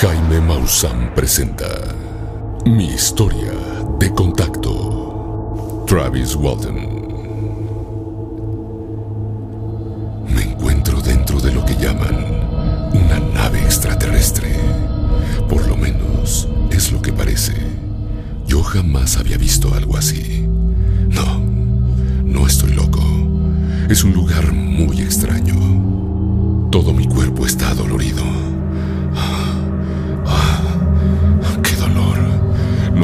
[0.00, 1.66] Jaime Maussan presenta
[2.64, 3.50] Mi historia
[3.98, 5.82] de contacto.
[5.88, 6.76] Travis Walton.
[10.32, 12.14] Me encuentro dentro de lo que llaman
[12.92, 14.54] una nave extraterrestre.
[15.48, 17.54] Por lo menos es lo que parece.
[18.46, 20.46] Yo jamás había visto algo así.
[21.08, 21.40] No,
[22.22, 23.02] no estoy loco.
[23.88, 26.68] Es un lugar muy extraño.
[26.70, 28.47] Todo mi cuerpo está dolorido.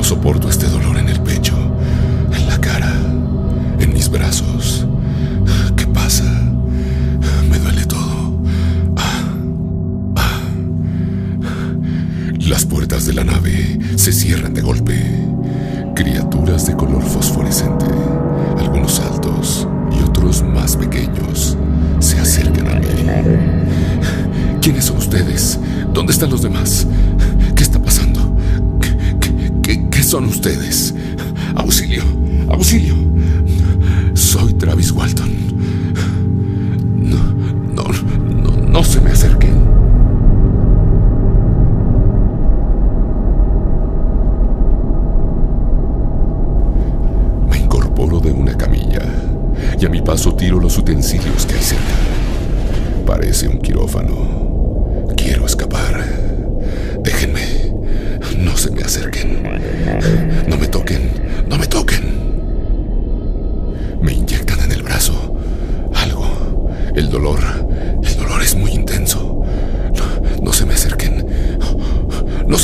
[0.04, 1.54] Soporto este dolor en el pecho,
[2.30, 2.92] en la cara,
[3.78, 4.86] en mis brazos.
[5.76, 6.24] ¿Qué pasa?
[7.48, 8.38] Me duele todo.
[12.40, 15.00] Las puertas de la nave se cierran de golpe.
[15.94, 17.86] Criaturas de color fosforescente,
[18.58, 19.66] algunos altos
[19.98, 21.56] y otros más pequeños,
[22.00, 22.86] se acercan a mí.
[24.60, 25.58] ¿Quiénes son ustedes?
[25.94, 26.86] ¿Dónde están los demás?
[30.14, 30.94] Son ustedes?
[31.56, 32.04] Auxilio,
[32.48, 32.94] auxilio.
[34.14, 35.28] Soy Travis Walton.
[36.94, 37.18] No,
[37.74, 39.54] no, no, no se me acerquen.
[47.50, 49.02] Me incorporo de una camilla
[49.80, 51.96] y a mi paso tiro los utensilios que hay cerca.
[53.04, 55.08] Parece un quirófano.
[55.16, 56.04] Quiero escapar.
[57.02, 57.74] Déjenme.
[58.38, 59.43] No se me acerquen.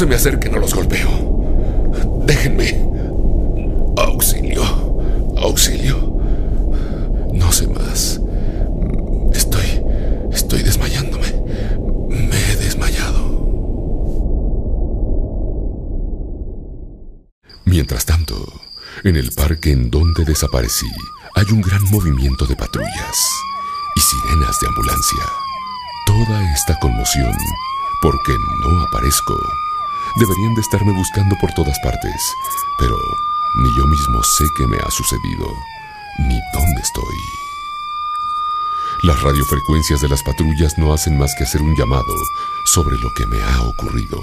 [0.00, 1.10] Se me acerquen o los golpeo.
[2.24, 2.68] Déjenme.
[3.98, 4.64] Auxilio.
[5.36, 5.98] Auxilio.
[7.34, 8.18] No sé más.
[9.34, 9.84] Estoy.
[10.32, 11.26] Estoy desmayándome.
[12.08, 13.20] Me he desmayado.
[17.66, 18.36] Mientras tanto,
[19.04, 20.88] en el parque en donde desaparecí,
[21.34, 23.18] hay un gran movimiento de patrullas
[23.96, 25.24] y sirenas de ambulancia.
[26.06, 27.36] Toda esta conmoción,
[28.00, 28.32] porque
[28.62, 29.36] no aparezco,
[30.16, 32.34] deberían de estarme buscando por todas partes,
[32.78, 32.96] pero
[33.62, 35.46] ni yo mismo sé qué me ha sucedido,
[36.18, 37.16] ni dónde estoy.
[39.02, 42.14] Las radiofrecuencias de las patrullas no hacen más que hacer un llamado
[42.66, 44.22] sobre lo que me ha ocurrido.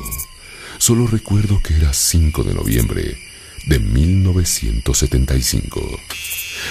[0.77, 3.17] Solo recuerdo que era 5 de noviembre
[3.65, 5.81] de 1975.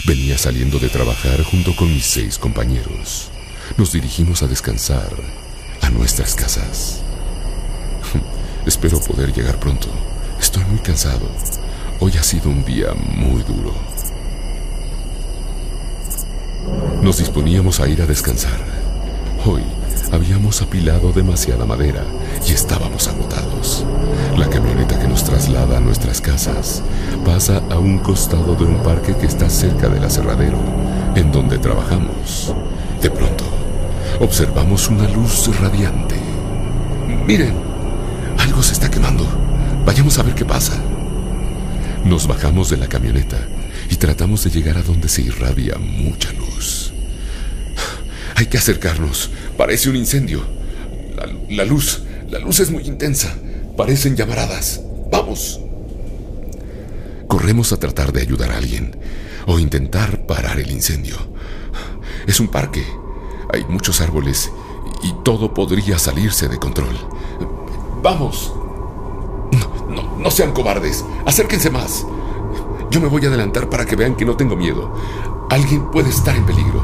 [0.06, 3.30] Venía saliendo de trabajar junto con mis seis compañeros.
[3.76, 5.10] Nos dirigimos a descansar
[5.82, 7.02] a nuestras casas.
[8.66, 9.86] Espero poder llegar pronto.
[10.40, 11.28] Estoy muy cansado.
[12.00, 13.72] Hoy ha sido un día muy duro.
[17.00, 18.58] Nos disponíamos a ir a descansar.
[19.44, 19.62] Hoy
[20.10, 22.02] habíamos apilado demasiada madera
[22.44, 23.84] y estábamos agotados.
[24.36, 26.82] La camioneta que nos traslada a nuestras casas
[27.24, 30.58] pasa a un costado de un parque que está cerca del aserradero,
[31.14, 32.52] en donde trabajamos.
[33.00, 33.44] De pronto,
[34.18, 36.16] observamos una luz radiante.
[37.28, 37.75] Miren,
[38.46, 39.26] algo se está quemando.
[39.84, 40.80] Vayamos a ver qué pasa.
[42.04, 43.38] Nos bajamos de la camioneta
[43.90, 46.92] y tratamos de llegar a donde se irradia mucha luz.
[48.36, 49.30] Hay que acercarnos.
[49.56, 50.44] Parece un incendio.
[51.50, 53.34] La, luz, la luz es muy intensa.
[53.76, 54.80] Parecen llamaradas.
[55.10, 55.60] Vamos.
[57.26, 58.96] Corremos a tratar de ayudar a alguien
[59.46, 61.16] o intentar parar el incendio.
[62.28, 62.84] Es un parque.
[63.52, 64.52] Hay muchos árboles
[65.02, 66.96] y todo podría salirse de control.
[68.02, 68.52] Vamos.
[69.52, 71.04] No, no, no sean cobardes.
[71.24, 72.06] Acérquense más.
[72.90, 74.92] Yo me voy a adelantar para que vean que no tengo miedo.
[75.50, 76.82] Alguien puede estar en peligro.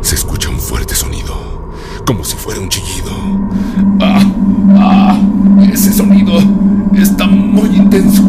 [0.00, 1.34] Se escucha un fuerte sonido,
[2.04, 3.10] como si fuera un chillido.
[4.00, 4.22] ¡Ah!
[4.76, 5.18] ¡Ah!
[5.72, 6.38] Ese sonido
[6.94, 8.22] está muy intenso.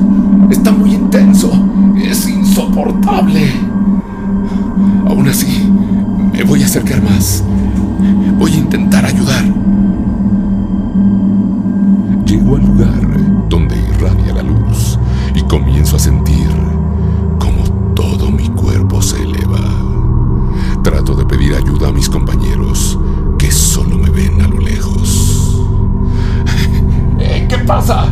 [0.50, 1.52] Está muy intenso.
[1.98, 3.52] Es insoportable.
[5.08, 5.70] Aún así,
[6.32, 7.44] me voy a acercar más.
[8.38, 9.06] Voy a intentar
[12.54, 15.00] Llego al lugar donde irradia la luz
[15.34, 16.50] y comienzo a sentir
[17.40, 17.64] como
[17.96, 19.60] todo mi cuerpo se eleva.
[20.84, 23.00] Trato de pedir ayuda a mis compañeros,
[23.40, 25.64] que solo me ven a lo lejos.
[27.20, 28.06] Eh, ¿Qué pasa?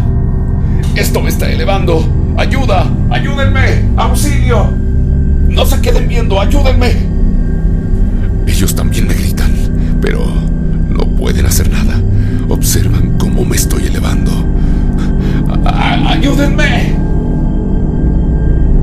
[0.95, 2.03] Esto me está elevando.
[2.37, 2.89] ¡Ayuda!
[3.09, 3.89] ¡Ayúdenme!
[3.97, 4.71] ¡Auxilio!
[5.49, 6.95] No se queden viendo, ayúdenme.
[8.47, 9.51] Ellos también me gritan,
[10.01, 10.25] pero
[10.89, 12.01] no pueden hacer nada.
[12.47, 14.31] Observan cómo me estoy elevando.
[15.63, 16.95] ¡Ayúdenme!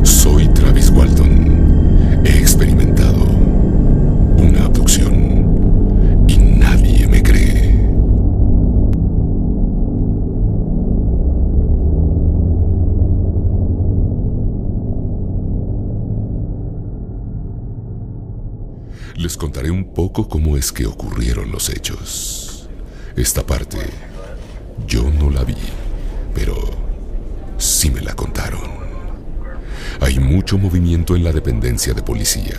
[0.05, 2.23] Soy Travis Walton.
[2.25, 3.25] He experimentado
[4.37, 7.75] una abducción y nadie me cree.
[19.17, 22.69] Les contaré un poco cómo es que ocurrieron los hechos.
[23.17, 23.79] Esta parte
[24.87, 25.57] yo no la vi,
[26.35, 26.55] pero
[27.59, 28.79] sí me la contaron.
[30.01, 32.57] Hay mucho movimiento en la dependencia de policía.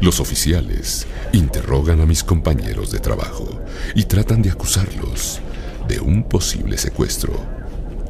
[0.00, 3.48] Los oficiales interrogan a mis compañeros de trabajo
[3.94, 5.40] y tratan de acusarlos
[5.88, 7.32] de un posible secuestro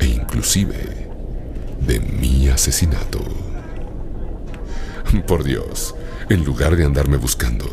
[0.00, 1.08] e inclusive
[1.86, 3.20] de mi asesinato.
[5.26, 5.94] Por Dios,
[6.28, 7.66] en lugar de andarme buscando,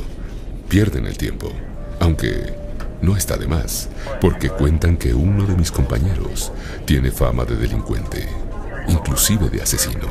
[0.70, 1.52] pierden el tiempo,
[2.00, 2.54] aunque
[3.04, 3.90] no está de más,
[4.22, 6.54] porque cuentan que uno de mis compañeros
[6.86, 8.30] tiene fama de delincuente,
[8.88, 10.08] inclusive de asesino.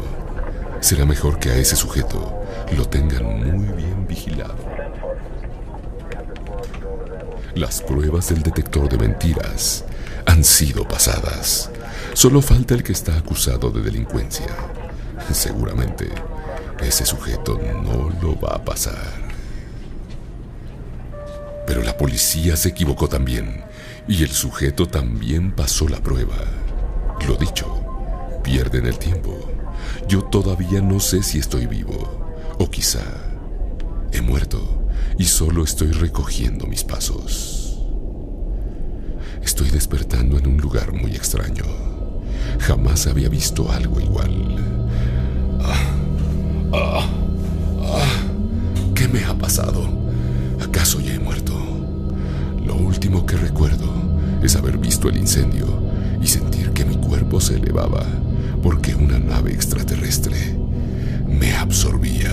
[0.81, 2.45] Será mejor que a ese sujeto
[2.77, 4.57] lo tengan muy bien vigilado.
[7.55, 9.85] Las pruebas del detector de mentiras
[10.27, 11.71] han sido pasadas.
[12.13, 14.55] Solo falta el que está acusado de delincuencia.
[15.33, 16.11] Seguramente
[16.81, 19.22] ese sujeto no lo va a pasar.
[21.67, 23.65] Pero la policía se equivocó también
[24.09, 26.37] y el sujeto también pasó la prueba.
[27.27, 29.39] Lo dicho, pierden el tiempo.
[30.09, 33.03] Yo todavía no sé si estoy vivo o quizá
[34.13, 34.87] he muerto
[35.19, 37.79] y solo estoy recogiendo mis pasos.
[39.43, 41.65] Estoy despertando en un lugar muy extraño.
[42.61, 44.57] Jamás había visto algo igual.
[45.61, 45.95] Ah,
[46.73, 47.07] ah,
[47.83, 48.23] ah.
[48.95, 49.89] ¿Qué me ha pasado?
[50.61, 51.42] ¿Acaso ya he muerto?
[52.65, 53.91] Lo último que recuerdo
[54.43, 55.67] es haber visto el incendio
[56.23, 58.07] y sentir que mi cuerpo se elevaba
[58.63, 60.37] porque una nave extraterrestre
[61.27, 62.31] me absorbía.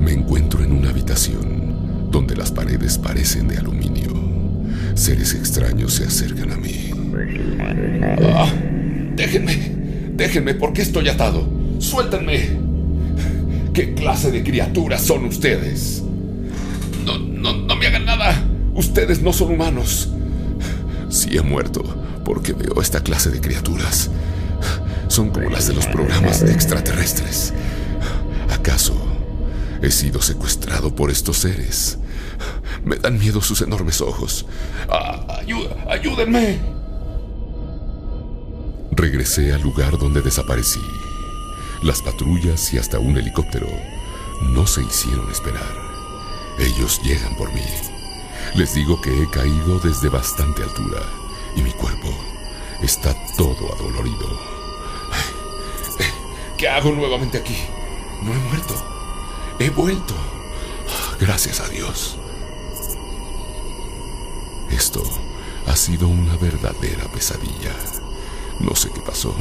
[0.00, 4.12] Me encuentro en una habitación donde las paredes parecen de aluminio.
[4.94, 6.90] Seres extraños se acercan a mí.
[8.22, 8.52] Ah,
[9.16, 9.72] déjenme,
[10.14, 11.48] déjenme, ¿por qué estoy atado?
[11.78, 12.66] Suéltenme.
[13.74, 16.02] ¿Qué clase de criaturas son ustedes?
[17.36, 18.42] No, no, me hagan nada.
[18.74, 20.08] Ustedes no son humanos.
[21.08, 21.82] Sí he muerto
[22.24, 24.10] porque veo esta clase de criaturas.
[25.08, 27.52] Son como las de los programas extraterrestres.
[28.50, 29.06] ¿Acaso
[29.82, 31.98] He sido secuestrado por estos seres.
[32.84, 34.46] Me dan miedo sus enormes ojos.
[34.88, 35.40] Ah,
[35.88, 36.58] ¡Ayúdenme!
[38.92, 40.80] Regresé al lugar donde desaparecí.
[41.82, 43.68] Las patrullas y hasta un helicóptero
[44.42, 45.85] no se hicieron esperar.
[46.58, 47.64] Ellos llegan por mí.
[48.54, 51.02] Les digo que he caído desde bastante altura
[51.54, 52.08] y mi cuerpo
[52.82, 54.26] está todo adolorido.
[56.56, 57.56] ¿Qué hago nuevamente aquí?
[58.22, 58.74] No he muerto.
[59.58, 60.14] He vuelto.
[61.20, 62.16] Gracias a Dios.
[64.70, 65.02] Esto
[65.66, 67.74] ha sido una verdadera pesadilla.
[68.60, 69.34] No sé qué pasó.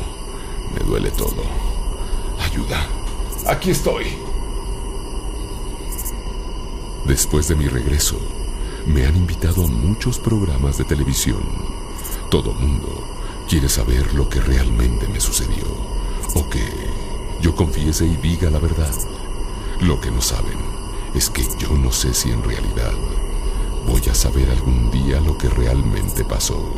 [0.73, 1.43] Me duele todo.
[2.39, 2.85] Ayuda.
[3.47, 4.17] Aquí estoy.
[7.05, 8.17] Después de mi regreso,
[8.87, 11.43] me han invitado a muchos programas de televisión.
[12.31, 13.03] Todo mundo
[13.47, 15.65] quiere saber lo que realmente me sucedió.
[16.33, 16.63] O que
[17.41, 18.93] yo confiese y diga la verdad.
[19.81, 20.57] Lo que no saben
[21.13, 22.93] es que yo no sé si en realidad
[23.85, 26.73] voy a saber algún día lo que realmente pasó.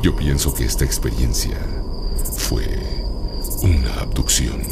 [0.00, 1.58] Yo pienso que esta experiencia
[2.38, 3.04] fue
[3.62, 4.62] una abducción.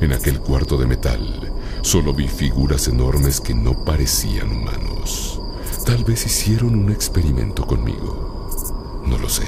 [0.00, 1.52] En aquel cuarto de metal
[1.82, 5.40] solo vi figuras enormes que no parecían humanos.
[5.84, 9.02] Tal vez hicieron un experimento conmigo.
[9.06, 9.44] No lo sé.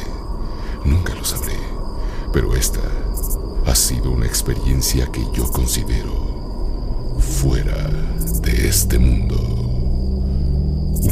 [0.85, 1.57] Nunca lo sabré.
[2.33, 2.81] Pero esta
[3.67, 7.89] ha sido una experiencia que yo considero fuera
[8.43, 9.37] de este mundo.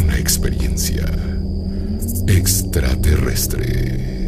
[0.03, 1.07] Una experiencia
[2.27, 4.20] extraterrestre.